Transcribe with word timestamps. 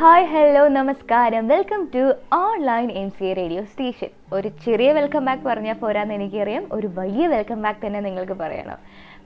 Hi 0.00 0.26
hello 0.32 0.60
നമസ്കാരം. 0.76 1.42
Welcome 1.52 1.80
to 1.94 2.02
online 2.34 2.86
M 3.00 3.08
C 3.16 3.24
A 3.30 3.32
radio 3.38 3.62
station 3.72 4.10
ഒരു 4.36 4.48
ചെറിയ 4.64 4.92
welcome 4.98 5.22
back 5.28 5.42
പറഞ്ഞാൽ 5.48 5.76
പോരാന്ന് 5.82 6.14
എനിക്കറിയാം. 6.14 6.64
ഒരു 6.76 6.88
വലിയ 6.98 7.24
വെൽക്കം 7.32 7.58
ബാക്ക് 7.64 7.80
തന്നെ 7.86 8.00
നിങ്ങൾക്ക് 8.06 8.36
പറയണം. 8.42 8.78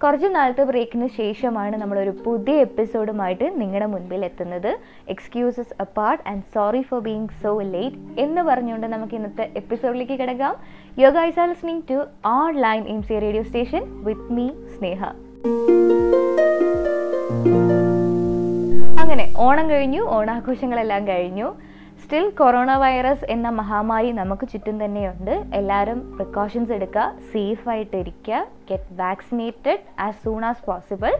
കുറച്ച് 0.02 0.28
നാളത്തെ 0.36 0.64
ബ്രേക്കിന് 0.70 1.08
ശേഷമാണ് 1.18 1.76
നമ്മളൊരു 1.82 2.14
പുതിയ 2.24 2.64
എപ്പിസോഡുമായിട്ട് 2.68 3.46
നിങ്ങളുടെ 3.60 3.88
മുൻപിൽ 3.92 4.24
എത്തുന്നത് 4.30 4.70
excuses 5.14 5.76
apart 5.84 6.24
and 6.32 6.44
sorry 6.56 6.82
for 6.90 7.02
being 7.08 7.28
so 7.44 7.52
late 7.74 8.20
എന്ന് 8.24 8.44
പറഞ്ഞുകൊണ്ട് 8.50 8.88
നമുക്ക് 8.96 9.16
ഇന്നത്തെ 9.20 9.46
എപ്പിസോഡിലേക്ക് 9.62 10.18
കിടക്കാം. 10.22 10.56
You 11.04 11.16
guys 11.28 11.40
are 11.44 11.48
listening 11.54 11.86
to 11.92 12.00
online 12.40 12.82
M 12.96 13.02
C 13.02 13.14
A 13.18 13.22
radio 13.26 13.44
station 13.50 13.84
with 14.08 14.32
me 14.38 14.48
Sneha 14.76 15.12
അങ്ങനെ 19.14 19.32
ഓണം 19.42 19.66
കഴിഞ്ഞു 19.70 20.00
ഓണാഘോഷങ്ങളെല്ലാം 20.14 21.02
കഴിഞ്ഞു. 21.08 21.48
സ്റ്റിൽ 22.02 22.24
കൊറോണ 22.38 22.70
വൈറസ് 22.82 23.26
എന്ന 23.34 23.48
മഹാമാരി 23.58 24.08
നമുക്ക് 24.18 24.44
ചുറ്റും 24.52 24.84
തന്നെയുണ്ട്. 24.84 25.30
എല്ലാവരും 25.58 25.98
പ്രിക്കോഷൻസ് 26.16 26.72
എടുക്കുക 26.76 27.04
സേഫ് 27.32 27.68
ആയിട്ട് 27.72 27.96
ഇരിക്കുക 27.96 28.40
get 28.70 28.96
vaccinated 29.02 29.84
as 30.06 30.18
soon 30.24 30.44
as 30.50 30.64
possible 30.70 31.12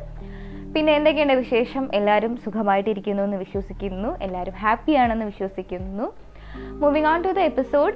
പിന്നെ 0.75 0.93
എന്തൊക്കെയുണ്ട് 0.99 1.35
വിശേഷം? 1.35 1.85
എല്ലാവരും 1.99 2.35
സുഖമായിട്ടിരിക്കുന്നു 2.47 3.23
എന്ന് 3.29 3.38
വിശ്വസിക്കുന്നു. 3.45 4.11
എല്ലാവരും 4.29 4.57
ഹാപ്പിയാണെന്ന് 4.65 5.29
വിശ്വസിക്കുന്നു. 5.33 6.09
Moving 6.83 7.11
on 7.13 7.23
to 7.29 7.33
the 7.38 7.47
episode 7.51 7.95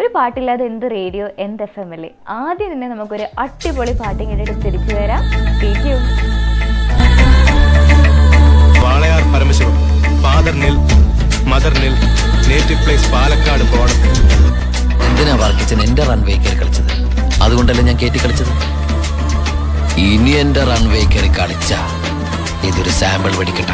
ഒരു 0.00 0.10
പാട്ടില്ലാതെ 0.18 0.66
എന്ത് 0.72 0.86
റേഡിയോ 0.98 1.28
എന്ത് 1.46 1.64
എഫ് 1.68 1.80
എം 1.84 1.92
അല്ലേ 1.98 2.12
ആദ്യം 2.40 2.72
തന്നെ 2.72 2.88
നമുക്കൊരു 2.88 3.28
അടിപൊളി 3.46 3.96
പാട്ടും 4.04 4.26
കേട്ടിട്ട് 4.30 4.60
തിരിച്ചു 4.66 4.94
വരാം. 5.00 5.24
നേറ്റീവ് 12.68 12.86
പ്ലേസ് 12.86 13.10
പാലക്കാട് 13.12 13.62
പോണം. 13.72 13.98
എന്തിനാ 15.04 15.34
വർക്കിച്ചൻ 15.42 15.78
എന്റെ 15.82 16.02
റൺവേ 16.08 16.34
കയറി 16.36 16.56
കളിച്ചത്? 16.56 16.90
അതുകൊണ്ടല്ലേ 17.42 17.82
ഞാൻ 17.84 17.96
കയറ്റി 17.96 18.20
കളിച്ചത്? 18.24 18.50
ഇനി 20.06 20.32
എന്റെ 20.42 20.62
റൺവേ 20.70 21.00
കയറി 21.04 21.30
കളിച്ച 21.38 21.72
ഇതൊരു 22.68 22.92
സാമ്പിൾ 23.00 23.32
വെടിക്കട്ട. 23.36 23.72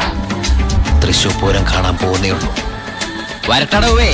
തൃശൂർ 1.02 1.34
പൂരം 1.40 1.64
കാണാൻ 1.72 1.96
പോകുന്നേ 2.02 2.30
ഉള്ളൂ. 2.30 2.50
വരട്ടടവേ. 3.50 4.10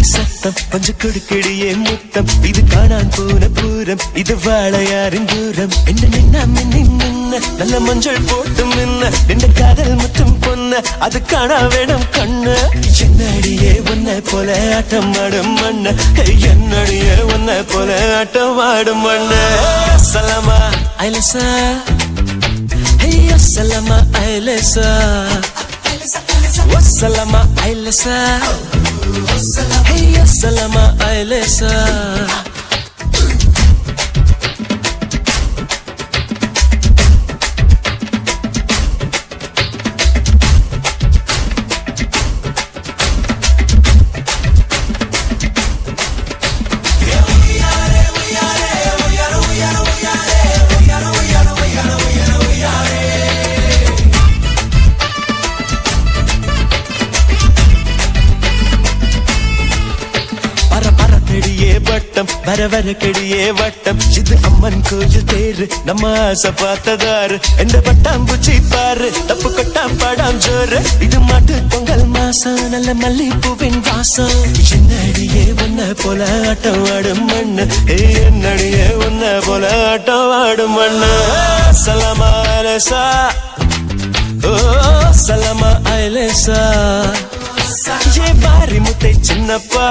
கிளி 0.00 0.12
சத்தம் 0.12 0.52
பஞ்சு 0.70 0.92
கொடுக்கடியே 0.98 1.76
முத்தம். 1.76 2.26
இது 2.42 2.62
காணான் 2.72 3.10
போன 3.16 3.48
பூரம் 3.56 4.00
இது 4.14 4.34
வாழையாரின் 4.36 5.24
தூரம். 5.24 5.72
என்ன 5.84 6.02
நின்னா 6.16 6.42
மின்ன 6.54 7.38
நல்ல 7.58 7.80
மஞ்சள் 7.80 8.20
போட்டும் 8.20 8.76
என்ன 8.78 9.10
என்ன 9.26 9.46
காதல் 9.46 9.94
மட்டும் 9.94 10.38
பொண்ண 10.40 10.72
அது 10.98 11.22
காணா 11.22 11.58
வேணும் 11.60 12.06
கண்ணு. 12.10 12.56
என்னடியே 13.00 13.72
ஒன்ன 13.92 14.08
போல 14.30 14.76
ஆட்டம் 14.76 15.12
ஆடும் 15.22 15.54
மண்ண. 15.60 15.94
என்னடியே 16.48 17.16
ஒன்ன 17.34 17.50
போல 17.72 18.16
ஆட்டம் 18.18 18.58
ஆடும் 18.58 19.06
மண்ண. 19.06 19.32
சலமா 20.12 20.58
ஐலசா. 20.98 21.46
ஐயா 22.98 23.36
சலமா 23.54 23.98
ஐலசா. 24.24 24.88
وسلم 26.72 27.32
على 27.62 27.92
ساعه 28.02 28.79
هي 29.86 30.22
السلامة 30.22 30.94
أيليسا 31.10 31.86
வட்டம் 62.00 62.28
வர 62.44 62.68
வர 62.68 62.92
கெடியே 62.92 63.52
வட்டம். 63.52 64.00
இது 64.16 64.36
அம்மன் 64.42 64.82
கோயில் 64.90 65.24
தேரு 65.24 65.70
நம்ம 65.84 66.28
ஆசை 66.28 66.50
பார்த்ததாரு. 66.50 67.40
எந்த 67.58 67.82
பட்டாம்பூச்சி 67.84 68.62
பாரு 68.70 69.12
தப்பு 69.26 69.48
கொட்டாம் 69.50 69.94
படாம் 69.98 70.36
ஜோறு 70.36 70.82
இது 71.00 71.20
மாட்டு 71.20 71.54
பொங்கல் 71.68 72.04
மாசம் 72.04 72.68
நல்ல 72.68 72.94
மல்லிப்பூவின் 72.94 73.80
வாசம். 73.80 74.38
என்னடியே 74.72 75.44
ஒன்ன 75.64 75.80
போல 76.02 76.48
ஆட்டம் 76.48 76.94
ஆடும் 76.94 77.24
மண்ணு. 77.24 77.66
என்னடியே 77.86 78.86
ஒன்ன 79.00 79.46
போல 79.46 79.90
ஆட்டம் 79.90 80.32
ஆடும் 80.42 80.74
மண்ணு. 80.74 81.12
சலமா 81.84 82.30
அலசா. 82.56 83.04
ஓ 84.42 84.56
சலமா 85.26 85.72
அலசா. 85.94 86.60
ये 88.14 88.28
बारी 88.42 88.78
मुते 88.84 89.10
चिन्नप्पा 89.26 89.84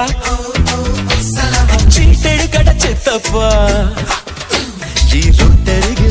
ತಪ್ಪ 3.10 3.36
ಈ 5.18 5.22
ರೊಟ್ಟರಿಗೆ 5.38 6.08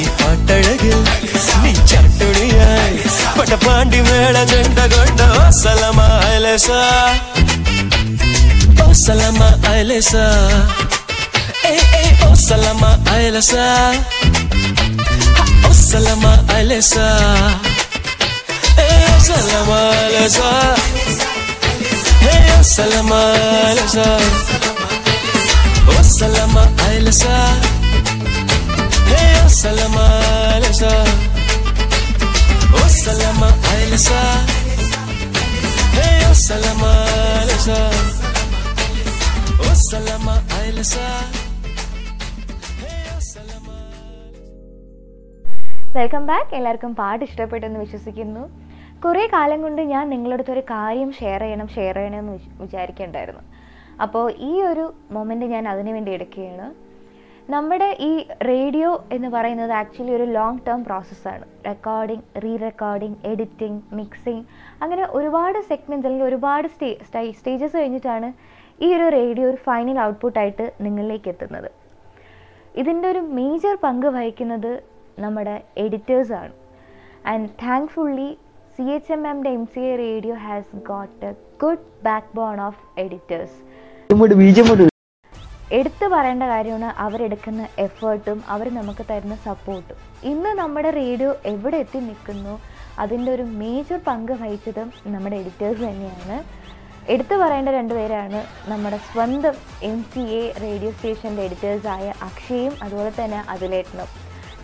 ಈ 0.00 0.04
ಪಾಟಳಗೆ 0.18 0.90
ನೀ 1.62 1.70
ಚಟುಡಿಯ 1.90 2.58
ಪಟ 3.36 3.52
ಪಾಂಡಿ 3.64 4.00
ಮೇಳ 4.08 4.36
ಗಂಡಗೊಂಡ 4.50 5.20
ಸಲಮ 5.60 6.00
ಅಲೆಸ 6.28 6.68
ಓ 8.84 8.88
ಸಲಮ 9.04 9.40
ಅಲೆಸ 9.72 10.12
ಏ 11.70 11.72
ಏ 12.00 12.04
ಓ 12.28 12.30
ಸಲಮ 12.46 12.82
ಅಲೆಸ 13.14 13.52
ಓ 15.68 15.72
ಸಲಮ 15.82 16.24
ಅಲೆಸ 16.58 16.96
ಏ 18.84 18.88
ಸಲಮ 19.28 19.70
ಅಲೆಸ 23.62 23.96
alasa. 30.52 30.90
Oh, 32.72 32.88
salama 32.90 33.48
alasa. 33.72 34.20
Hey, 35.96 36.20
alasa. 36.20 37.78
Oh, 39.60 39.74
salama 39.82 40.34
alasa. 40.58 41.06
Hey, 42.82 43.04
salama 43.28 43.76
welcome 45.94 46.24
back 46.28 46.52
എല്ലാവർക്കും 46.56 46.92
പാട്ട് 46.98 47.22
ഇഷ്ടപ്പെട്ടെന്ന് 47.26 47.78
വിശ്വസിക്കുന്നു 47.84 48.42
കുറേ 49.04 49.24
കാലം 49.32 49.58
കൊണ്ട് 49.64 49.82
ഞാൻ 49.92 50.04
നിങ്ങളടുത്ത് 50.14 50.52
ഒരു 50.54 50.62
കാര്യം 50.70 51.10
ഷെയർ 51.18 51.40
ചെയ്യണം 51.44 51.68
ഷെയർ 51.76 51.96
ചെയ്യണം 51.98 52.18
എന്ന് 52.22 52.34
വിചാരിക്കേണ്ടായിരുന്നു 52.62 53.42
അപ്പോൾ 54.04 54.26
ഈ 54.50 54.52
ഒരു 54.70 54.84
മൊമെന്റ് 55.14 55.46
ഞാൻ 55.54 55.64
അതിനു 55.72 55.90
വേണ്ടി 55.96 56.10
എടുക്കുകയാണ്. 56.16 56.68
നമ്മുടെ 57.54 57.88
ഈ 58.08 58.10
റേഡിയോ 58.48 58.90
എന്ന് 59.12 59.28
പറയുന്നത് 59.34 59.72
ആക്ച്വലി 59.78 60.12
ഒരു 60.16 60.26
ലോങ് 60.36 60.60
ടേം 60.66 60.80
പ്രോസസ്സാണ് 60.88 61.44
recording 61.68 62.24
re 62.44 62.52
recording 62.66 63.18
editing 63.30 63.80
mixing 63.98 64.44
അങ്ങനെ 64.82 65.04
ഒരുപാട് 65.18 65.58
സെഗ്മെന്റ്സ് 65.70 66.08
അല്ലെങ്കിൽ 66.08 66.28
ഒരുപാട് 66.30 66.68
സ്റ്റേ 66.74 66.90
സ്റ്റേജസ് 67.38 67.74
കഴിഞ്ഞിട്ടാണ് 67.76 68.28
ഈ 68.84 68.88
ഒരു 68.96 69.06
റേഡിയോ 69.16 69.46
ഒരു 69.50 69.58
ഫൈനൽ 69.66 69.98
ഔട്ട്പുട്ടായിട്ട് 70.06 70.66
നിങ്ങളിലേക്ക് 70.86 71.28
എത്തുന്നത്. 71.32 71.70
ഇതിന്റെ 72.80 73.06
ഒരു 73.12 73.22
മേജർ 73.38 73.74
പങ്ക് 73.86 74.08
വഹിക്കുന്നത് 74.16 74.72
നമ്മുടെ 75.18 75.56
എഡിറ്റേഴ്സാണ് 75.84 76.54
and 77.32 77.48
thankfully 77.64 78.30
C 78.76 78.84
H 78.96 79.12
M 79.12 79.22
എമ്മിന്റെ 79.30 79.50
M 79.58 79.64
C 79.74 79.82
A 79.90 79.94
radio 79.96 80.34
has 80.46 80.76
got 80.90 81.18
a 81.28 81.32
good 81.62 81.86
backbone 82.38 82.58
of 82.68 82.82
editors 83.04 83.58
എടുത്തു 85.78 86.06
പറയേണ്ട 86.08 86.42
കാര്യമാണ് 86.42 86.88
അവരെടുക്കുന്ന 86.98 87.62
എഫേർട്ടും 87.78 88.38
അവർ 88.48 88.66
നമുക്ക് 88.78 89.04
തരുന്ന 89.10 89.34
സപ്പോർട്ടും. 89.44 89.98
ഇന്ന് 90.22 90.52
നമ്മുടെ 90.58 90.90
റേഡിയോ 90.90 91.30
എവിടെ 91.44 91.76
എത്തി 91.76 91.98
നിൽക്കുന്നു? 91.98 92.54
അതിന്റെ 92.98 93.30
ഒരു 93.32 93.42
മേജർ 93.60 94.00
പങ്ക് 94.08 94.32
വഹിച്ചതും 94.32 94.88
നമ്മുടെ 95.06 95.36
എഡിറ്റേഴ്സ് 95.36 95.82
തന്നെയാണ്. 95.82 96.38
എടുത്തു 97.08 97.34
പറയേണ്ട 97.34 97.68
രണ്ടുപേരാണ് 97.68 98.40
നമ്മുടെ 98.70 98.98
സ്വന്തം 99.12 99.54
എം 99.82 100.04
സി 100.14 100.20
എ 100.40 100.42
റേഡിയോ 100.64 100.90
സ്റ്റേഷന്റെ 100.90 101.42
എഡിറ്റേഴ്സായ 101.42 102.12
അക്ഷയും 102.28 102.74
അതുപോലെ 102.82 103.12
തന്നെ 103.20 103.44
അതിലേട്ടനും 103.54 104.10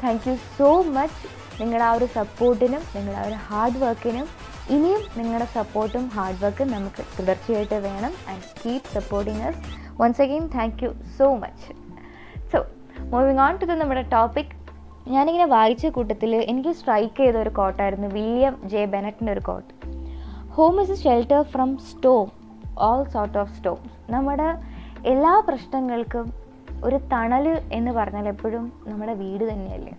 താങ്ക് 0.03 0.29
യു 0.29 0.35
സോ 0.59 0.83
മച്ച് 0.97 1.27
നിങ്ങളുടെ 1.61 1.85
ആ 1.85 1.93
ഒരു 1.93 2.07
സപ്പോർട്ടിനും 2.19 2.83
നിങ്ങളുടെ 2.97 3.19
ആ 3.23 3.27
ഒരു 3.29 3.39
ഹാർഡ് 3.47 3.79
വർക്കിനും 3.85 4.27
ഇനിയും 4.71 5.03
നിങ്ങളുടെ 5.17 5.45
സപ്പോർട്ടും 5.53 6.05
ഹാർഡ് 6.15 6.41
വർക്കും 6.43 6.71
നമുക്ക് 6.71 7.03
തുടർച്ചയായിട്ട് 7.17 7.75
വേണം 7.85 8.13
and 8.31 8.47
keep 8.61 8.89
supporting 8.95 9.43
us 9.43 9.61
once 10.01 10.23
again 10.23 10.49
thank 10.55 10.85
you 10.85 10.91
so 11.19 11.35
much 11.37 11.69
so 12.53 12.61
moving 13.11 13.41
on 13.41 13.57
to 13.57 13.65
the 13.65 13.77
നമ്മുടെ 13.77 14.03
ടോപ്പിക് 14.09 14.55
ഞാനിങ്ങനെ 15.09 15.47
വായിച്ച 15.47 15.87
കൂട്ടത്തിൽ 15.89 16.35
എനിക്ക് 16.45 16.73
സ്ട്രൈക്ക് 16.73 17.17
ചെയ്ത 17.17 17.37
ഒരു 17.37 17.51
കോട്ടായിരുന്നു 17.51 18.09
വില്യം 18.09 18.57
ജെ 18.65 18.85
ബെനറ്റിന്റെ 18.87 19.33
ഒരു 19.33 19.41
quote 19.41 19.71
home 20.51 20.81
is 20.81 20.91
a 20.91 21.03
shelter 21.03 21.43
from 21.53 21.79
storm 21.91 22.27
all 22.79 23.05
sort 23.09 23.39
of 23.39 23.53
storm 23.57 23.79
നമ്മുടെ 24.11 24.49
എല്ലാ 25.07 25.41
പ്രശ്നങ്ങൾക്കും 25.49 26.27
ഒരു 26.85 27.01
തണൽ 27.13 27.45
എന്ന് 27.73 27.93
പറഞ്ഞാൽ 27.93 28.29
എപ്പോഴും 28.29 28.65
നമ്മുടെ 28.87 29.15
വീട് 29.15 29.45
തന്നെയല്ലേ? 29.53 29.95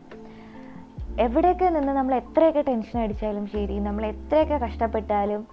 എവിടെയൊക്കെ 1.19 1.65
നിന്ന് 1.65 1.93
നമ്മൾ 1.93 2.15
എത്രയൊക്കെ 2.15 2.61
ടെൻഷൻ 2.61 2.99
അടിച്ചാലും 2.99 3.47
ശരി 3.47 3.79
നമ്മൾ 3.79 4.05
എത്രയൊക്കെ 4.05 4.57
കഷ്ടപ്പെട്ടാലും 4.65 5.47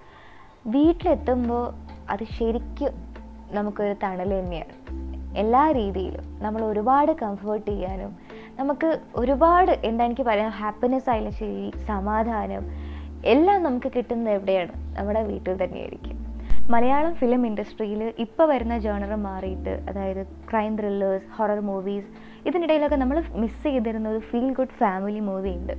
വീട്ടിലെത്തുമ്പോൾ 0.66 1.64
അത് 2.11 2.25
ശരിക്കും 2.25 2.93
നമുക്കൊരു 3.50 3.94
തണൽ 4.02 4.31
തന്നെയാണ്. 4.40 4.75
എല്ലാ 5.37 5.70
രീതിയിലും 5.70 6.43
നമ്മൾ 6.43 6.64
ഒരുപാട് 6.64 7.12
കംഫേർട്ട് 7.12 7.70
ചെയ്യാനും 7.70 8.12
നമുക്ക് 8.58 9.00
ഒരുപാട് 9.14 9.72
എന്താ 9.84 10.05
എനിക്ക് 10.05 10.22
പറയാം 10.22 10.50
ഹാപ്പിനെസ് 10.50 11.11
ആയാലും 11.11 11.32
ശരി 11.32 11.72
സമാധാനം 11.87 12.64
എല്ലാം 13.25 13.62
നമുക്ക് 13.62 13.93
കിട്ടുന്നത് 13.96 14.34
എവിടെയാണ്? 14.34 14.72
നമ്മുടെ 14.99 15.22
വീട്ടിൽ 15.22 15.64
തന്നെയായിരിക്കും. 15.64 16.13
മലയാളം 16.70 17.14
ഫിലിം 17.14 17.46
ഇൻഡസ്ട്രിയിൽ 17.46 18.12
ഇപ്പോൾ 18.19 18.49
വരുന്ന 18.49 18.78
ജേണർ 18.78 19.14
മാറിയിട്ട് 19.14 19.82
അതായത് 19.88 20.26
ക്രൈം 20.50 20.78
ത്രില്ലേഴ്സ് 20.78 21.26
ഹൊറർ 21.37 21.61
മൂവീസ് 21.61 22.06
ഇതിനിടയിലൊക്കെ 22.46 22.96
നമ്മൾ 22.96 23.22
മിസ് 23.32 23.62
ചെയ്തിരുന്ന 23.62 24.08
ഒരു 24.08 24.19
ഫീൽ 24.19 24.52
ഗുഡ് 24.52 24.76
ഫാമിലി 24.78 25.20
മൂവി 25.20 25.49
ഉണ്ട്. 25.49 25.72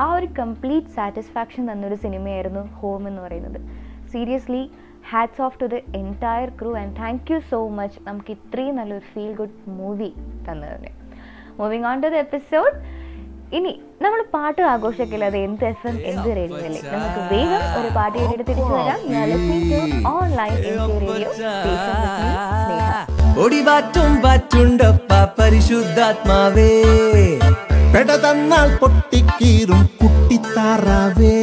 ആ 0.00 0.14
ഒരു 0.14 0.26
കംപ്ലീറ്റ് 0.38 0.86
സാറ്റിസ്ഫാക്ഷൻ 0.86 1.72
തന്നൊരു 1.72 1.94
സിനിമയായിരുന്നു 1.94 2.60
ഹോം 2.60 3.08
എന്ന് 3.08 3.22
പറയുന്നത്. 3.22 3.60
Seriously 4.12 4.70
hats 5.10 5.42
off 5.42 5.58
to 5.62 5.66
the 5.66 5.74
entire 5.74 6.48
crew 6.60 6.76
and 6.76 6.96
thank 6.96 7.32
you 7.32 7.38
so 7.38 7.68
much 7.68 8.00
നമുക്ക് 8.02 8.30
ഇത്രയും 8.30 8.76
നല്ലൊരു 8.76 9.04
ഫീൽ 9.12 9.34
ഗുഡ് 9.34 9.58
മൂവി 9.68 10.12
തന്നതിന് 10.48 10.92
moving 11.58 11.84
on 11.84 12.00
to 12.00 12.06
the 12.06 12.14
episode 12.14 12.99
ഇനി 13.52 13.70
നമ്മൾ 14.02 14.20
പാട്ട് 14.34 14.62
ആഘോഷിക്കില്ല? 14.62 15.24
അത് 15.24 15.36
എന്ത് 15.36 15.64
എഫ് 15.64 15.86
എം 15.86 15.96
എന്ത് 16.10 16.28
റേഡിയോ 16.36 16.58
അല്ലേ? 16.68 16.80
നമുക്ക് 16.92 17.20
വേഗം 17.32 17.62
ഒരു 17.80 17.88
പാട്ട് 17.96 18.18
കേട്ടിട്ട് 18.18 18.44
തിരിച്ചു 18.50 18.72
വരാം 18.74 19.00
ഓൺലൈൻ 20.12 20.54
ഒടിവാറ്റും 23.44 24.10
പാറ്റുണ്ടപ്പ 24.22 25.10
പരിശുദ്ധാത്മാവേ. 25.38 26.70
പെട 27.94 28.16
തന്നാൽ 28.16 28.76
പൊട്ടിക്കീറും 28.76 29.82
കുട്ടിത്താറാവേ. 30.00 31.36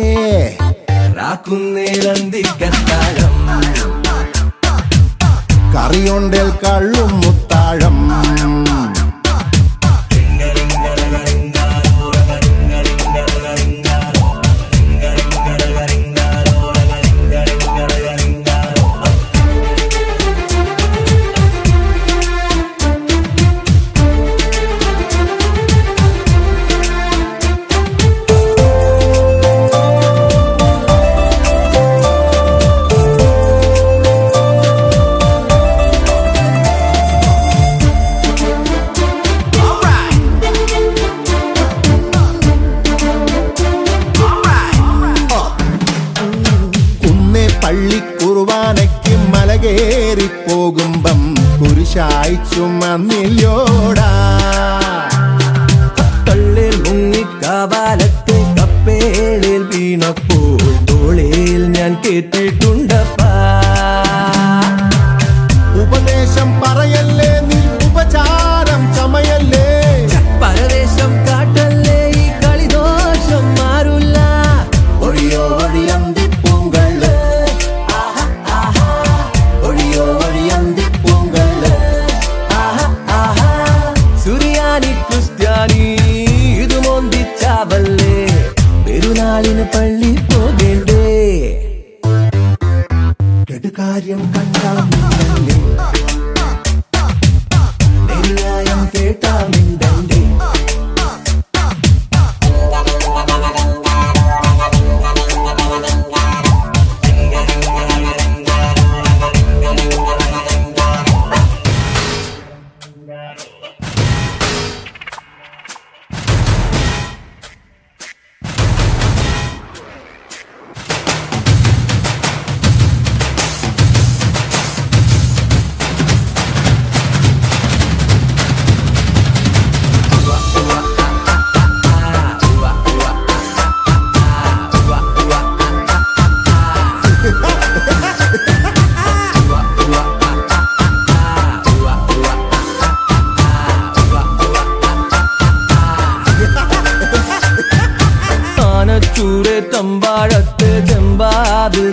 കറിയൊണ്ടേൽ 5.75 6.49
കള്ളും 6.63 7.11
മുത്താഴം. 7.21 7.97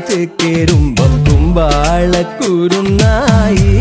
ചേക്കേറുമ്പം 0.09 1.13
കുമ്പാളക്കുരുന്നായി. 1.25 3.73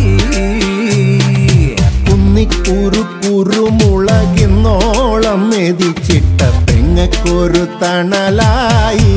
കുന്നിക്കുരു 2.07 3.03
കുറുമുളകിന്നോളം 3.23 5.41
മെതിച്ചിട്ട 5.49 6.39
പെങ്ങക്കൊരു 6.67 7.63
തണലായി. 7.81 9.13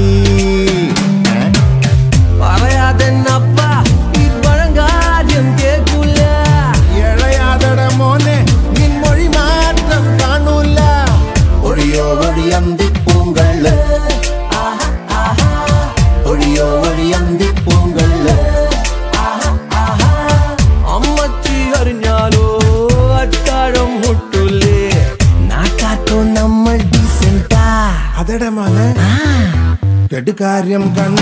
William 30.77 30.95
Gunn 30.95 31.16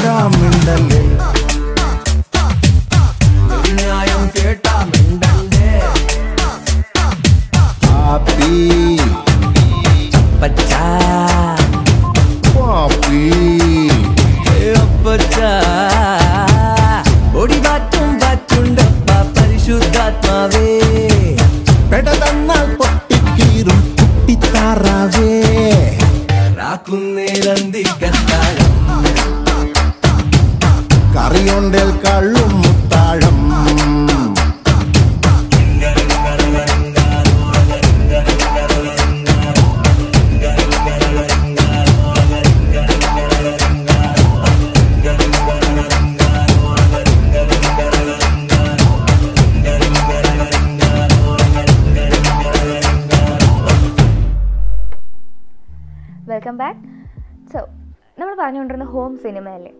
പറഞ്ഞുകൊണ്ടിരുന്ന 58.45 58.89
ഹോം 58.95 59.19
സിനിമ 59.19 59.49
അല്ലേ 59.49 59.73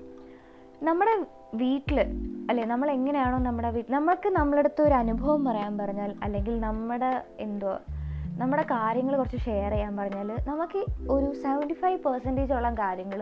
നമ്മുടെ 0.83 1.15
വീട്ടിൽ 1.55 1.99
അല്ലെ 2.51 2.65
നമ്മൾ 2.65 2.91
എങ്ങനെയാണോ 2.91 3.39
നമ്മുടെ 3.39 3.71
വീട്ടിൽ 3.71 3.93
നമ്മൾക്ക് 3.95 4.29
നമ്മളടുത്ത് 4.29 4.83
ഒരു 4.83 4.95
അനുഭവം 4.95 5.45
പറയാൻ 5.45 5.79
പറഞ്ഞാൽ 5.79 6.15
അല്ലെങ്കിൽ 6.23 6.61
നമ്മുടെ 6.61 7.11
എന്തോ 7.39 7.73
നമ്മുടെ 8.39 8.63
കാര്യങ്ങൾ 8.63 9.17
കുറച്ച് 9.17 9.39
ഷെയർ 9.39 9.71
ചെയ്യാൻ 9.71 9.97
പറഞ്ഞാൽ 9.97 10.31
നമുക്ക് 10.49 10.81
ഒരു 11.11 11.35
സെവന്റി 11.35 11.73
ഫൈവ് 11.73 11.99
പെർസെന്റേജോളം 11.99 12.75
കാര്യങ്ങൾ 12.75 13.21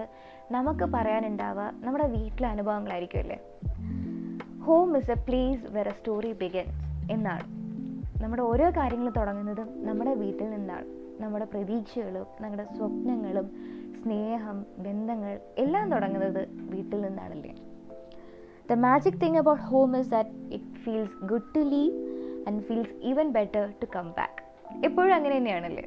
നമുക്ക് 0.51 0.85
പറയാനുണ്ടാവുക 0.95 1.67
നമ്മുടെ 1.85 2.07
വീട്ടിലെ 2.07 2.49
അനുഭവങ്ങളായിരിക്കുമല്ലേ? 2.49 3.39
Home 4.65 4.97
is 4.97 5.11
a 5.11 5.19
place 5.29 5.67
where 5.71 5.89
a 5.89 5.93
story 5.93 6.33
begins 6.33 6.79
എന്നാണ്. 7.13 7.47
നമ്മുടെ 8.23 8.43
ഓരോ 8.43 8.71
കാര്യങ്ങൾ 8.71 9.11
തുടങ്ങുന്നതും 9.11 9.87
നമ്മുടെ 9.87 10.15
വീട്ടിൽ 10.15 10.51
നിന്നാണ്. 10.51 10.89
നമ്മുടെ 11.23 11.45
പ്രതീക്ഷകളും 11.45 12.27
നമ്മുടെ 12.41 12.65
സ്വപ്നങ്ങളും 12.77 13.47
സ്നേഹം 14.02 14.66
ബന്ധങ്ങൾ 14.78 15.40
എല്ലാം 15.59 15.90
തുടങ്ങുന്നത് 15.90 16.49
വീട്ടിൽ 16.73 17.00
നിന്നാണല്ലേ. 17.00 17.54
The 18.71 18.73
magic 18.73 19.21
thing 19.23 19.38
about 19.38 19.62
home 19.62 19.97
is 19.97 20.11
that 20.11 20.30
it 20.52 20.78
feels 20.85 21.16
good 21.25 21.50
to 21.56 21.61
leave 21.61 21.97
and 22.49 22.62
feels 22.62 22.94
even 23.02 23.28
better 23.30 23.73
to 23.82 23.87
come 23.97 24.09
back 24.18 24.40
എപ്പോഴും 24.85 25.14
അങ്ങനെ 25.14 25.37
തന്നെയാണല്ലേ. 25.37 25.85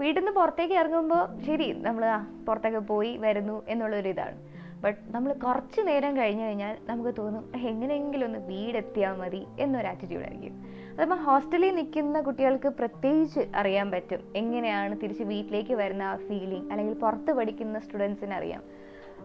വീട്ടിൽ 0.00 0.20
നിന്ന് 0.20 0.32
പുറത്തേക്ക് 0.32 0.74
ഇറങ്ങുമ്പോൾ 0.74 1.40
ശരി 1.46 1.72
നമ്മൾ 1.72 2.04
പുറത്തൊക്കെ 2.46 2.78
പോയി 2.78 3.16
വരുന്നു 3.16 3.62
എന്നുള്ളൊരിതാണ് 3.68 4.36
ബട്ട് 4.84 5.00
നമ്മൾ 5.14 5.32
കുറച്ച് 5.32 5.80
നേരം 5.80 6.16
കഴിഞ്ഞ് 6.16 6.44
കഴിഞ്ഞാൽ 6.44 6.76
നമുക്ക് 6.86 7.10
തോന്നും 7.18 7.52
എങ്ങനെയെങ്കിലും 7.70 8.26
ഒന്ന് 8.26 8.38
വീടെത്തിയാൽ 8.38 9.16
മതി 9.16 9.46
എന്നൊരു 9.58 9.86
ആറ്റിറ്റ്യൂഡ് 9.86 10.24
ആയിരിക്കും. 10.24 10.54
അതപ്പോൾ 11.00 11.14
ഹോസ്റ്റലിൽ 11.14 11.74
നിൽക്കുന്ന 11.74 12.20
കുട്ടികൾക്ക് 12.20 12.68
പ്രത്യേകിച്ച് 12.68 13.40
അറിയാൻ 13.56 13.90
പറ്റും. 13.90 14.20
എങ്ങനെയാണ് 14.36 14.96
തിരിച്ച് 15.02 15.22
വീട്ടിലേക്ക് 15.22 15.74
വരുന്ന 15.74 16.02
ആ 16.02 16.16
ഫീലിംഗ് 16.16 16.70
അല്ലെങ്കിൽ 16.70 16.94
പുറത്ത് 16.94 17.32
പഠിക്കുന്ന 17.32 17.78
സ്റ്റുഡൻസിന് 17.78 18.34
അറിയാം. 18.34 18.62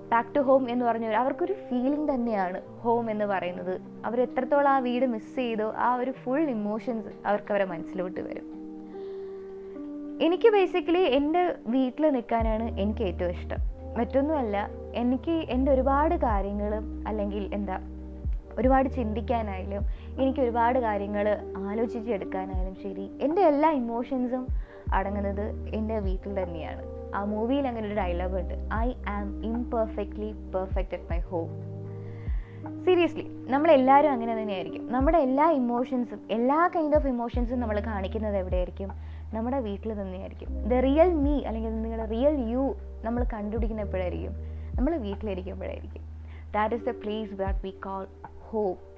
ബാക്ക് 0.10 0.36
ടു 0.36 0.39
ഹോം 0.39 0.70
എന്ന് 0.70 0.86
പറഞ്ഞ 0.86 1.05
അവർക്കൊരു 1.05 1.53
ഫീലിംഗ് 1.53 2.13
തന്നെയാണ് 2.13 2.62
ഹോം 2.79 3.12
എന്ന് 3.12 3.25
പറയുന്നത്. 3.25 3.82
അവർ 4.05 4.22
എത്രത്തോളം 4.22 4.72
ആ 4.72 4.79
വീട് 4.79 5.05
മിസ് 5.05 5.36
ചെയ്തോ 5.36 5.74
ആ 5.77 5.96
ഒരു 5.96 6.12
ഫുൾ 6.12 6.39
ഇമോഷൻസ് 6.39 7.27
അവർക്ക് 7.27 7.51
അവരെ 7.51 7.65
മനസ്സിലോട്ട് 7.65 8.22
വരും. 8.22 8.44
എനിക്ക് 10.22 10.51
ബേസിക്കലി 10.51 11.00
എന്റെ 11.00 11.55
വീട്ടിൽ 11.67 12.10
നിൽക്കാനാണ് 12.10 12.79
എനിക്ക് 12.79 13.01
ഏറ്റവും 13.01 13.29
ഇഷ്ടം. 13.29 13.58
മറ്റൊന്നുമല്ല 13.98 14.70
എനിക്ക് 14.96 15.32
എന്റെ 15.32 15.72
ഒരുപാട് 15.72 16.15
കാര്യങ്ങളും 16.15 17.08
അല്ലെങ്കിൽ 17.08 17.50
എന്താ 17.53 17.79
ഒരുപാട് 18.60 18.89
ചിന്തിക്കാനായാലും 18.89 19.82
എനിക്ക് 20.20 20.40
ഒരുപാട് 20.40 20.80
കാര്യങ്ങൾ 20.80 21.38
ആലോചിച്ചെടുക്കാനായാലും 21.58 22.76
ശരി 22.76 23.12
എന്റെ 23.22 23.42
എല്ലാ 23.42 23.72
ഇമോഷൻസും 23.72 24.48
അടങ്ങുന്നത് 24.94 25.70
എന്റെ 25.76 26.00
വീട്ടിൽ 26.00 26.44
തന്നെയാണ്. 26.44 26.84
ആ 27.16 27.24
മൂവിയിൽ 27.24 27.68
അങ്ങനെ 27.68 27.88
ഒരു 27.88 27.96
ഡയലോഗ് 27.96 28.36
ഉണ്ട്. 28.36 28.54
I 28.74 28.94
am 29.08 29.46
imperfectly 29.46 30.32
perfect 30.32 30.96
at 30.96 31.12
my 31.12 31.20
home 31.20 31.50
seriously 32.86 33.28
നമ്മളെല്ലാവരും 33.50 34.12
അങ്ങനെ 34.12 34.42
തന്നെയായിരിക്കും. 34.42 34.92
നമ്മുടെ 34.92 35.18
എല്ലാ 35.18 35.50
ഇമോഷൻസും 35.50 36.22
എല്ലാ 36.32 36.70
കൈൻഡ് 36.76 36.96
ഓഫ് 36.96 37.08
ഇമോഷൻസും 37.08 37.60
നമ്മൾ 37.60 37.80
കാണിക്കുന്നത് 37.80 38.38
എവിടെയായിരിക്കും? 38.38 38.90
നമ്മുടെ 39.34 39.60
വീട്ടിൽ 39.60 39.94
തന്നെയായിരിക്കും. 39.94 40.50
ദ 40.68 40.74
റിയൽ 40.74 41.14
മീ 41.14 41.42
അല്ലെങ്കിൽ 41.42 41.82
നിങ്ങളുടെ 41.82 42.10
റിയൽ 42.10 42.50
യു 42.50 42.76
നമ്മൾ 43.04 43.26
കണ്ടുപിടിക്കുന്ന 43.34 43.82
എപ്പോഴായിരിക്കും 43.82 44.32
നമ്മൾ 44.76 44.98
വീട്ടിലിരിക്കുമ്പോഴായിരിക്കും. 44.98 46.02
That 46.54 46.76
is 46.76 46.86
the 46.86 46.90
place 46.90 47.42
what 47.42 47.60
we 47.64 47.70
call 47.70 48.06
home 48.40 48.95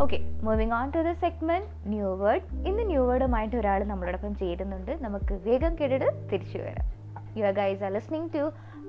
okay 0.00 0.18
moving 0.42 0.72
on 0.72 0.90
to 0.90 1.02
the 1.02 1.12
segment 1.20 1.68
new 1.88 2.08
word 2.14 2.46
ഇന്ന് 2.68 2.82
ന്യൂ 2.82 3.02
വേർഡുമായിട്ട് 3.04 3.56
ഒരാൾ 3.56 3.84
നമ്മളോടൊപ്പം 3.84 4.34
ചേരുന്നുണ്ട്. 4.34 4.92
നമുക്ക് 5.00 5.34
വേഗം 5.46 5.74
കേട്ടിട്ട് 5.74 6.08
തിരിച്ചു 6.32 6.58
വരാം. 6.58 6.86
You 7.36 7.44
are 7.44 7.52
guys 7.52 7.82
are 7.82 7.92
listening 7.92 8.30
to 8.34 8.44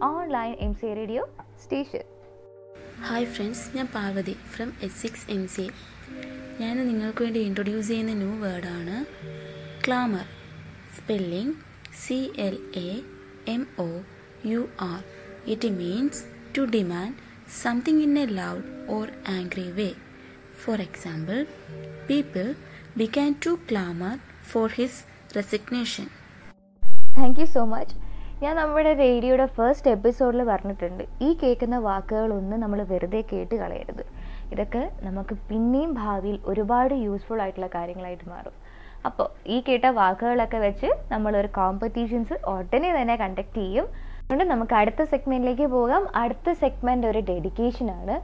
online 0.05 0.53
M 0.59 0.73
C 0.73 0.93
radio 0.93 1.23
station 1.63 2.05
hi 3.01 3.25
friends 3.25 3.77
ഞാൻ 3.77 3.87
Parvathy 3.95 4.35
from 4.49 4.73
S 4.83 4.97
six 5.01 5.25
M 5.31 5.47
C 5.47 5.65
ഞാൻ 6.59 6.87
നിങ്ങൾക്ക് 6.87 7.23
വേണ്ടി 7.23 7.39
ഇൻട്രൊഡ്യൂസ് 7.39 7.87
ചെയ്യുന്ന 7.87 8.13
ന്യൂ 8.13 8.33
വേർഡാണ് 8.37 8.97
clamour 9.87 10.25
spelling 10.97 11.55
C 11.95 12.17
L 12.37 12.55
A 12.81 12.89
M 13.47 13.67
O 13.79 13.89
U 14.45 14.61
R 14.81 14.99
it 15.47 15.69
means 15.79 16.21
to 16.57 16.63
demand 16.75 17.17
something 17.61 18.01
in 18.01 18.19
a 18.19 18.25
loud 18.25 18.67
or 18.89 19.07
angry 19.29 19.71
way 19.71 19.89
for 20.63 20.79
example 20.87 21.37
people 22.09 22.45
began 22.97 23.29
to 23.45 23.51
clamour 23.69 24.13
for 24.51 24.67
his 24.77 25.01
resignation 25.37 26.07
thank 27.17 27.39
you 27.39 27.45
so 27.45 27.63
much 27.65 27.95
ഞാൻ 28.43 28.53
നമ്മുടെ 28.55 28.93
റേഡിയോയുടെ 28.93 29.45
first 29.57 29.91
എപ്പിസോഡിൽ 29.91 30.41
പറഞ്ഞിട്ടുണ്ട്. 30.43 31.03
ഈ 31.21 31.29
കേൾക്കുന്ന 31.41 31.77
വാക്കുകളൊന്നും 31.77 32.59
നമ്മൾ 32.59 32.79
വെറുതെ 32.83 33.21
കേട്ട് 33.31 33.55
കളയരുത്. 33.55 34.03
ഇതൊക്കെ 34.53 34.81
നമുക്ക് 35.01 35.35
പിന്നെയും 35.49 35.93
ഭാവിയിൽ 35.93 36.39
ഒരുപാട് 36.45 36.93
യൂസ്ഫുൾ 36.93 37.41
ആയിട്ടുള്ള 37.41 37.69
കാര്യങ്ങളായിട്ട് 37.75 38.25
മാറും. 38.29 38.55
അപ്പോൾ 39.07 39.27
ഈ 39.47 39.57
കേട്ട 39.67 39.85
വാക്കുകളൊക്കെ 39.99 40.57
വെച്ച് 40.57 40.89
നമ്മളൊരു 41.11 41.47
കോമ്പറ്റീഷൻസ് 41.59 42.37
ഉടനെ 42.53 42.91
തന്നെ 43.01 43.15
കണ്ടക്ട് 43.15 43.59
ചെയ്യും. 43.61 43.87
അതുകൊണ്ട് 44.23 44.45
നമുക്ക് 44.53 44.75
അടുത്ത 44.81 45.03
സെഗ്മെന്റിലേക്ക് 45.03 45.67
പോകാം. 45.77 46.03
അടുത്ത 46.15 46.51
സെഗ്മെന്റ് 46.63 47.07
ഒരു 47.07 47.21
ഡെഡിക്കേഷനാണ് 47.31 48.15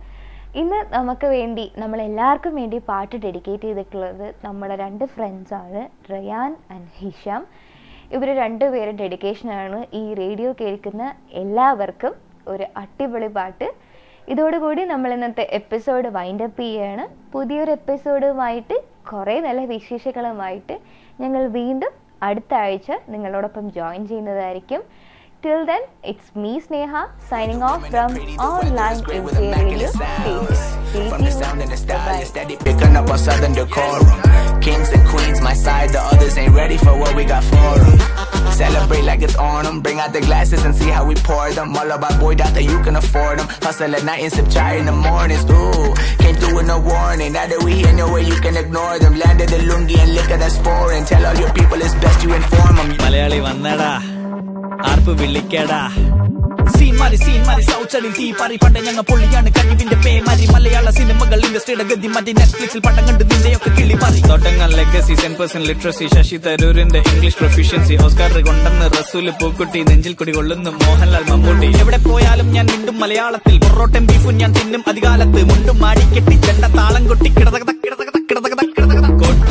ഇന്ന് 0.58 0.78
നമുക്ക് 0.94 1.28
വേണ്ടി 1.28 1.72
നമ്മൾ 1.78 2.02
എല്ലാവർക്കും 2.02 2.56
വേണ്ടി 2.56 2.78
പാട്ട് 2.88 3.16
ഡെഡിക്കേറ്റ് 3.16 3.68
ചെയ്തിട്ടുള്ളത് 3.68 4.36
നമ്മുടെ 4.46 4.76
രണ്ട് 4.76 5.04
ഫ്രണ്ട്സാണ് 5.06 5.82
റയാൻ 6.12 6.56
ആൻഡ് 6.74 6.88
ഹിഷാം. 7.00 7.44
ഇവർ 8.16 8.28
രണ്ടുപേരും 8.38 8.96
ഡെഡിക്കേഷനാണ് 8.96 9.80
ഈ 9.94 10.14
റേഡിയോ 10.14 10.56
കേൾക്കുന്ന 10.62 11.16
എല്ലാവർക്കും 11.42 12.14
ഒരു 12.48 12.66
അടിപൊളി 12.78 13.28
പാട്ട്. 13.28 13.68
ഇതോടുകൂടി 14.28 14.86
നമ്മൾ 14.86 15.14
ഇന്നത്തെ 15.14 15.46
എപ്പിസോഡ് 15.60 16.08
വൈൻഡ് 16.08 16.44
അപ്പ് 16.44 16.62
ചെയ്യുകയാണ് 16.62 17.06
പുതിയൊരു 17.34 17.72
എപ്പിസോഡുമായിട്ട് 17.72 18.78
കുറേ 19.12 19.40
നല്ല 19.40 19.62
വിശേഷങ്ങളുമായിട്ട് 19.76 20.78
ഞങ്ങൾ 21.22 21.48
വീണ്ടും 21.60 21.94
അടുത്ത 22.24 22.54
ആഴ്ച 22.54 22.92
നിങ്ങളോടൊപ്പം 23.10 23.72
ജോയിൻ 23.72 24.08
ചെയ്യുന്നതായിരിക്കും. 24.08 24.82
Till 25.42 25.66
then, 25.66 25.80
it's 26.04 26.36
me 26.36 26.60
Sneha 26.60 27.08
signing 27.30 27.64
off 27.64 27.88
from 27.90 28.12
online 28.40 29.00
MCA 29.00 29.56
Radio 29.56 29.88
Station. 29.88 31.10
From 31.10 31.24
the 31.24 31.32
sound 31.32 31.62
and 31.62 31.72
the 31.72 31.78
style, 31.78 32.26
steady 32.26 32.58
picking 32.58 32.94
up 32.98 33.10
on 33.10 33.18
southern 33.18 33.54
decorum. 33.54 34.04
Kings 34.60 34.90
and 34.92 35.08
queens, 35.08 35.40
my 35.40 35.54
side, 35.54 35.92
the 35.92 36.02
others 36.02 36.38
ain't 36.38 36.54
ready 36.54 36.76
for 36.76 36.92
what 37.00 37.16
we 37.16 37.24
got 37.24 37.42
for 37.46 37.56
them. 37.80 38.52
Celebrate 38.52 39.04
like 39.04 39.22
it's 39.22 39.38
on 39.38 39.64
them, 39.64 39.80
bring 39.80 40.00
out 40.02 40.12
the 40.12 40.20
glasses 40.20 40.66
and 40.66 40.76
see 40.76 40.90
how 40.90 41.06
we 41.06 41.16
pour 41.16 41.50
them. 41.52 41.74
All 41.74 41.90
about 41.90 42.20
boy 42.20 42.36
that 42.36 42.62
you 42.62 42.84
can 42.84 42.98
afford 42.98 43.40
them. 43.40 43.48
Hustle 43.64 43.96
at 43.96 44.04
night 44.04 44.22
and 44.22 44.34
sip 44.34 44.50
chai 44.50 44.76
in 44.76 44.88
the 44.88 44.92
mornings. 44.92 45.46
Ooh, 45.46 45.96
came 46.20 46.36
through 46.36 46.56
with 46.56 46.68
no 46.68 46.82
warning. 46.82 47.32
Now 47.32 47.48
that 47.48 47.64
we 47.64 47.76
here, 47.76 47.94
no 47.94 48.12
way 48.12 48.24
you 48.28 48.36
can 48.42 48.58
ignore 48.58 49.00
them. 49.00 49.18
Landed 49.18 49.48
the 49.48 49.60
lungi 49.60 49.98
and 50.00 50.14
liquor 50.14 50.36
that's 50.36 50.58
foreign. 50.58 51.06
Tell 51.06 51.26
all 51.26 51.38
your 51.38 51.54
people 51.54 51.78
it's 51.80 51.96
best 51.96 52.24
you 52.26 52.34
inform 52.34 52.76
them. 52.76 52.90
Malayali 52.98 53.40
Vandada. 53.40 54.19
ആർപ്പ് 54.88 55.12
വിളിക്കടാ. 55.22 55.80
സീൻമാരി 56.78 57.16
സീൻമാരി 57.16 57.62
സൗച്ചടിൽ 57.62 58.12
തീ 58.20 58.32
പറി. 58.32 58.56
പണ്ട് 58.64 58.80
ഞങ്ങൾ 58.80 59.02
പൊള്ളിയാണ് 59.02 59.50
കഴിവിന്റെ 59.58 59.96
പേമാരി 60.06 60.46
മലയാള 60.54 60.90
സിനിമകൾ 60.90 61.40
ഇൻഡസ്ട്രിയുടെ 61.48 61.84
ഗതി 61.84 62.08
മതി 62.08 62.32
നെറ്റ്ഫ്ലിക്സിൽ 62.32 62.80
പടം 62.80 63.08
കണ്ട് 63.08 63.24
നിന്നെയൊക്കെ 63.24 63.70
കിളി 63.70 63.96
പറി. 64.04 64.22
തോട്ടങ്ങൾ 64.22 64.72
legacy 64.76 65.16
zen 65.16 65.34
person 65.40 65.64
literacy 65.70 66.08
Shashi 66.16 66.38
തരൂരിന്റെ 66.38 67.00
ഇംഗ്ലീഷ് 67.00 67.38
പ്രൊഫിഷ്യൻസി 67.38 67.98
ഓസ്കാർ 68.06 68.38
കൊണ്ടെന്ന് 68.50 68.88
റസൂൽ 69.00 69.30
പൂക്കുട്ടി 69.42 69.82
നെഞ്ചിൽ 69.90 70.14
കുടി 70.14 70.32
കൊള്ളുന്നു 70.32 70.72
മോഹൻലാൽ 70.72 71.26
മമ്മൂട്ടി. 71.32 71.70
എവിടെ 71.80 71.98
പോയാലും 72.10 72.52
ഞാൻ 72.52 72.66
മിണ്ടും 72.66 73.00
മലയാളത്തിൽ. 73.00 73.60
പൊറോട്ടം 73.60 74.06
ബീഫും 74.08 74.38
ഞാൻ 74.38 74.54
തിന്നും. 74.60 74.84
അധികാലത്ത് 74.88 75.44
മുണ്ടും 75.52 75.80
മാടിക്കെട്ടി 75.80 76.38
ചെണ്ട 76.48 76.66
താളം 76.78 77.08
കൊട്ടി 77.08 77.30
കിടതകത 77.30 77.72
കിടതകത 77.86 78.19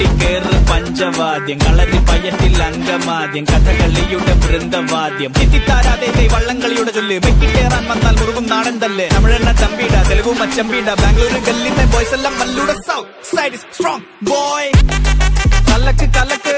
കിടതകത 0.01 0.49
പഞ്ചവാദ്യം 0.71 1.59
കളരി 1.59 1.99
പയറ്റിൽ 2.09 2.63
അങ്കമാദ്യം 2.63 3.45
കഥകളിയുടെ 3.45 4.35
വൃന്ദവാദ്യം. 4.43 5.31
എത്തിത്താരാതെ 5.43 6.09
വള്ളംകളിയുടെ 6.35 6.91
ചൊല്ല് 6.91 7.17
വെക്കിട്ടേറാൻ 7.19 7.85
വന്നാൽ 7.91 8.15
മുറുകും 8.21 8.47
നാടൻ 8.47 8.79
തല്ല് 8.79 9.07
തമിഴെണ്ണ 9.15 9.51
ചമ്പീട 9.61 9.95
തെലുഗു 10.11 10.33
മച്ചമ്പീട 10.41 10.89
ബാംഗ്ലൂർ 11.03 11.35
ഗല്ലിന്റെ 11.49 11.85
ബോയ്സ് 11.93 12.15
എല്ലാം 12.15 12.35
മല്ലൂടെ 12.41 12.77
സൗത്ത് 12.89 13.37
സൈഡ് 13.37 13.61
സ്ട്രോങ് 13.67 14.05
ബോയ് 14.23 14.71
കലക്ക് 15.71 16.09
കലക്ക് 16.17 16.55